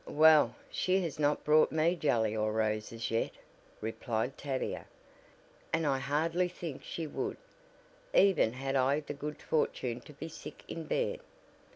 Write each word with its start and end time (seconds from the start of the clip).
"Well, 0.07 0.55
she 0.71 1.01
has 1.03 1.19
not 1.19 1.43
brought 1.43 1.71
me 1.71 1.95
jelly 1.95 2.35
or 2.35 2.51
roses 2.51 3.11
yet," 3.11 3.29
replied 3.81 4.35
Tavia, 4.35 4.85
"and 5.71 5.85
I 5.85 5.99
hardly 5.99 6.47
think 6.49 6.83
she 6.83 7.05
would, 7.05 7.37
even 8.11 8.53
had 8.53 8.75
I 8.75 9.01
the 9.01 9.13
good 9.13 9.39
fortune 9.39 10.01
to 10.01 10.13
be 10.13 10.27
sick 10.27 10.63
in 10.67 10.85
bed. 10.85 11.19